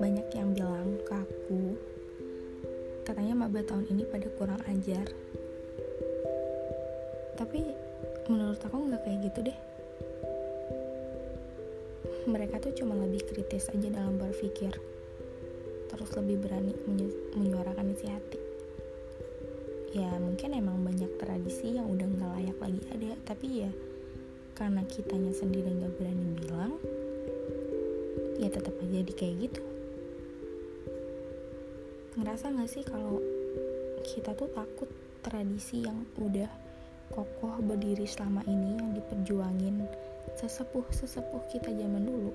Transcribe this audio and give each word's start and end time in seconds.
Banyak 0.00 0.32
yang 0.32 0.56
bilang 0.56 0.96
ke 1.04 1.12
aku, 1.12 1.76
katanya 3.04 3.44
maba 3.44 3.60
tahun 3.60 3.84
ini 3.92 4.08
pada 4.08 4.32
kurang 4.40 4.64
ajar. 4.64 5.04
Tapi 7.36 7.60
menurut 8.32 8.64
aku 8.64 8.80
nggak 8.80 9.04
kayak 9.04 9.20
gitu 9.28 9.52
deh. 9.52 9.58
Mereka 12.24 12.56
tuh 12.64 12.72
cuma 12.80 12.96
lebih 12.96 13.20
kritis 13.28 13.68
aja 13.68 13.92
dalam 13.92 14.16
berpikir, 14.16 14.72
terus 15.92 16.10
lebih 16.16 16.48
berani 16.48 16.72
menyuarakan 17.36 17.92
isi 17.92 18.08
hati. 18.08 18.40
Ya 19.92 20.16
mungkin 20.16 20.56
emang 20.56 20.80
banyak 20.80 21.12
tradisi 21.20 21.76
yang 21.76 21.92
udah 21.92 22.08
nggak 22.08 22.32
layak 22.40 22.56
lagi 22.56 22.80
ada, 22.88 23.12
tapi 23.28 23.68
ya 23.68 23.72
karena 24.60 24.84
kitanya 24.84 25.32
sendiri 25.32 25.72
nggak 25.72 25.96
berani 25.96 26.26
bilang 26.36 26.76
ya 28.36 28.52
tetap 28.52 28.76
aja 28.76 29.00
di 29.00 29.14
kayak 29.16 29.48
gitu. 29.48 29.64
Ngerasa 32.20 32.52
nggak 32.52 32.68
sih 32.68 32.84
kalau 32.84 33.24
kita 34.04 34.36
tuh 34.36 34.52
takut 34.52 34.92
tradisi 35.24 35.88
yang 35.88 36.04
udah 36.20 36.52
kokoh 37.08 37.56
berdiri 37.64 38.04
selama 38.04 38.44
ini 38.44 38.76
yang 38.76 38.92
diperjuangin 38.92 39.88
sesepuh 40.36 40.84
sesepuh 40.92 41.40
kita 41.48 41.72
zaman 41.72 42.04
dulu 42.04 42.32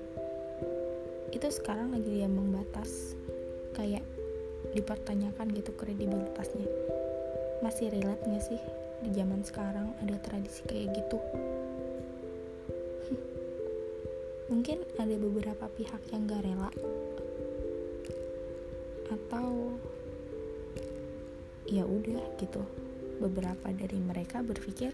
itu 1.30 1.46
sekarang 1.48 1.94
lagi 1.94 2.10
diambang 2.10 2.54
batas 2.58 3.14
kayak 3.74 4.02
dipertanyakan 4.74 5.46
gitu 5.54 5.70
kredibilitasnya. 5.78 6.66
Masih 7.62 7.94
relate 7.94 8.22
nggak 8.26 8.44
sih 8.44 8.60
di 9.06 9.10
zaman 9.14 9.46
sekarang 9.46 9.94
ada 10.02 10.16
tradisi 10.22 10.64
kayak 10.66 10.96
gitu 10.96 11.18
mungkin 14.46 14.82
ada 14.96 15.14
beberapa 15.18 15.66
pihak 15.74 16.02
yang 16.14 16.26
gak 16.30 16.42
rela. 16.42 16.70
Atau 19.10 19.78
ya 21.66 21.82
udah 21.82 22.24
gitu. 22.38 22.62
Beberapa 23.16 23.72
dari 23.72 23.98
mereka 23.98 24.44
berpikir 24.44 24.92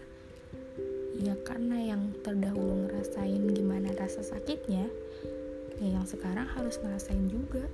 ya 1.13 1.37
karena 1.45 1.93
yang 1.93 2.09
terdahulu 2.25 2.89
ngerasain 2.89 3.45
gimana 3.53 3.93
rasa 3.93 4.25
sakitnya 4.25 4.89
ya 5.77 5.87
yang 5.93 6.07
sekarang 6.07 6.47
harus 6.49 6.79
ngerasain 6.81 7.29
juga. 7.29 7.67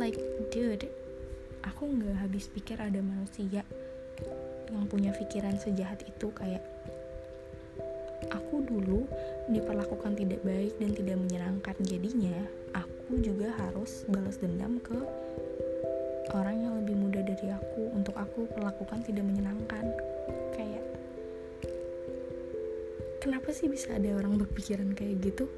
Like 0.00 0.18
dude 0.50 0.90
aku 1.62 1.86
nggak 1.86 2.26
habis 2.26 2.50
pikir 2.50 2.78
ada 2.78 2.98
manusia 2.98 3.62
yang 4.72 4.84
punya 4.88 5.12
pikiran 5.14 5.58
sejahat 5.60 6.02
itu 6.06 6.32
kayak 6.34 6.62
aku 8.30 8.62
dulu 8.62 9.08
diperlakukan 9.50 10.14
tidak 10.14 10.40
baik 10.46 10.78
dan 10.78 10.90
tidak 10.94 11.16
menyenangkan 11.18 11.76
jadinya 11.82 12.38
aku 12.76 13.18
juga 13.18 13.50
harus 13.58 14.06
balas 14.06 14.38
dendam 14.38 14.78
ke 14.78 14.94
orang 16.30 16.64
yang 16.64 16.74
lebih 16.80 16.96
muda 16.96 17.20
dari 17.20 17.50
aku 17.52 17.92
untuk 17.92 18.16
aku 18.16 18.48
perlakukan 18.54 19.04
tidak 19.04 19.24
menyenangkan. 19.26 19.84
Kayak 20.56 20.84
kenapa 23.20 23.52
sih 23.52 23.68
bisa 23.68 23.98
ada 23.98 24.16
orang 24.16 24.40
berpikiran 24.40 24.96
kayak 24.96 25.20
gitu? 25.20 25.50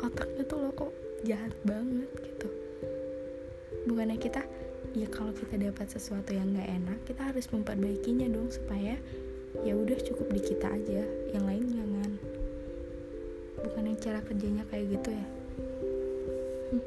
Otaknya 0.00 0.44
tuh 0.48 0.58
lo 0.64 0.70
kok 0.72 0.92
jahat 1.26 1.52
banget 1.64 2.08
gitu. 2.20 2.48
Bukannya 3.84 4.16
kita 4.16 4.42
ya 4.94 5.08
kalau 5.10 5.34
kita 5.34 5.58
dapat 5.58 5.90
sesuatu 5.90 6.30
yang 6.30 6.54
gak 6.54 6.70
enak 6.70 6.98
kita 7.02 7.34
harus 7.34 7.50
memperbaikinya 7.50 8.30
dong 8.30 8.46
supaya 8.46 8.94
ya 9.62 9.78
udah 9.78 9.94
cukup 10.02 10.26
di 10.34 10.42
kita 10.42 10.66
aja 10.66 11.06
yang 11.30 11.46
lain 11.46 11.70
jangan. 11.70 12.10
Bukan 13.62 13.86
yang 13.86 13.98
cara 14.02 14.18
kerjanya 14.26 14.66
kayak 14.66 14.98
gitu 14.98 15.14
ya. 15.14 15.26
Hm, 16.74 16.82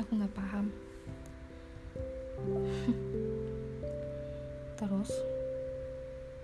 aku 0.00 0.10
nggak 0.16 0.32
paham. 0.32 0.72
Terus 4.80 5.12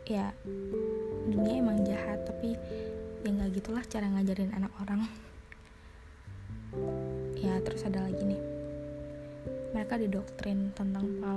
ya 0.05 0.37
dunia 1.33 1.65
emang 1.65 1.81
jahat 1.89 2.29
tapi 2.29 2.61
ya 3.25 3.29
nggak 3.33 3.57
gitulah 3.57 3.81
cara 3.89 4.13
ngajarin 4.13 4.53
anak 4.53 4.73
orang. 4.85 5.09
Ya 7.39 7.55
terus 7.63 7.87
ada 7.87 8.03
lagi 8.03 8.19
nih. 8.19 8.43
Mereka 9.71 9.95
didoktrin 10.01 10.75
tentang 10.75 11.07
ya 11.23 11.31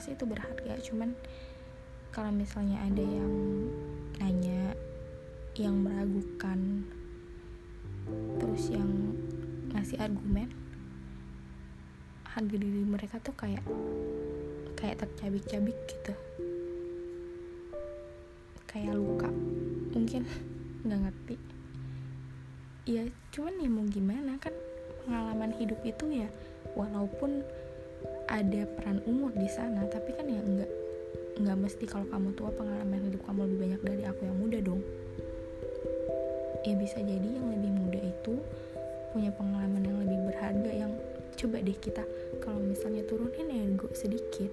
sih 0.00 0.16
itu 0.16 0.24
berharga 0.24 0.80
cuman 0.80 1.12
kalau 2.10 2.32
misalnya 2.34 2.80
ada 2.82 3.04
yang 3.04 3.32
nanya 4.18 4.74
yang 5.54 5.76
meragukan 5.78 6.88
terus 8.40 8.72
yang 8.72 9.14
ngasih 9.70 10.00
argumen 10.02 10.50
harga 12.30 12.56
diri 12.56 12.86
mereka 12.86 13.18
tuh 13.18 13.34
kayak 13.34 13.62
kayak 14.78 15.02
tercabik-cabik 15.02 15.74
gitu. 15.90 16.14
Kayak 18.70 18.94
luka. 18.96 19.28
Mungkin 19.90 20.22
nggak 20.86 21.00
ngerti. 21.10 21.36
Ya 22.86 23.02
cuman 23.34 23.54
ya 23.58 23.68
mau 23.68 23.86
gimana 23.90 24.38
kan 24.38 24.54
pengalaman 25.04 25.52
hidup 25.58 25.78
itu 25.82 26.24
ya 26.24 26.28
walaupun 26.78 27.42
ada 28.30 28.62
peran 28.78 29.02
umur 29.10 29.34
di 29.34 29.50
sana 29.50 29.82
tapi 29.90 30.14
kan 30.14 30.30
ya 30.30 30.38
nggak 30.38 30.70
nggak 31.40 31.56
mesti 31.58 31.84
kalau 31.88 32.06
kamu 32.08 32.30
tua 32.38 32.50
pengalaman 32.54 33.00
hidup 33.10 33.20
kamu 33.26 33.48
lebih 33.48 33.58
banyak 33.58 33.80
dari 33.82 34.02
aku 34.06 34.20
yang 34.28 34.38
muda 34.38 34.58
dong. 34.62 34.82
Ya 36.62 36.74
bisa 36.76 37.00
jadi 37.00 37.28
yang 37.40 37.48
lebih 37.50 37.72
muda 37.74 38.00
itu 38.00 38.34
punya 39.10 39.32
pengalaman 39.34 39.82
yang 39.82 39.98
lebih 40.04 40.18
berharga 40.30 40.70
yang 40.70 40.92
coba 41.34 41.56
deh 41.64 41.78
kita 41.80 42.04
kalau 42.44 42.60
misalnya 42.60 43.02
turunin 43.08 43.48
ego 43.48 43.88
sedikit 43.96 44.52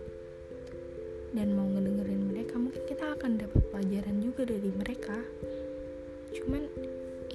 dan 1.35 1.51
mau 1.51 1.67
ngedengerin 1.67 2.31
mereka 2.31 2.55
mungkin 2.55 2.81
kita 2.87 3.13
akan 3.19 3.37
dapat 3.37 3.61
pelajaran 3.69 4.17
juga 4.23 4.47
dari 4.47 4.71
mereka. 4.71 5.17
Cuman 6.31 6.63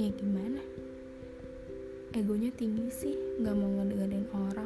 ya 0.01 0.09
gimana? 0.17 0.63
Egonya 2.17 2.53
tinggi 2.57 2.89
sih 2.89 3.15
nggak 3.41 3.57
mau 3.57 3.71
ngedengerin 3.81 4.27
orang 4.33 4.62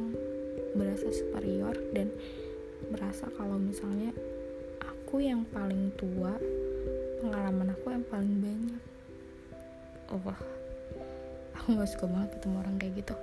berasa 0.97 1.13
superior 1.13 1.77
dan 1.93 2.09
berasa 2.89 3.29
kalau 3.37 3.61
misalnya 3.61 4.17
aku 4.81 5.21
yang 5.21 5.45
paling 5.53 5.93
tua 6.01 6.33
pengalaman 7.21 7.69
aku 7.77 7.93
yang 7.93 8.01
paling 8.09 8.41
banyak. 8.41 8.83
Oh 10.09 10.17
wah 10.25 10.41
aku 11.53 11.77
nggak 11.77 11.93
suka 11.93 12.09
banget 12.09 12.41
ketemu 12.41 12.57
orang 12.65 12.77
kayak 12.81 12.95
gitu. 12.97 13.15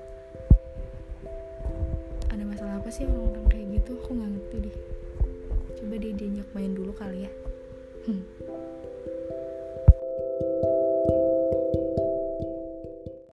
Ada 2.30 2.44
masalah 2.46 2.78
apa 2.78 2.94
sih 2.94 3.10
orang-orang 3.10 3.50
kayak 3.50 3.68
gitu? 3.82 3.92
Aku 4.06 4.10
nggak 4.22 4.32
ngerti 4.38 4.58
deh. 4.70 4.78
Coba 5.82 5.96
dia 5.98 6.14
diajak 6.14 6.50
main 6.54 6.72
dulu 6.78 6.94
kali 6.94 7.26
ya. 7.26 7.32
Hmm. 8.06 8.22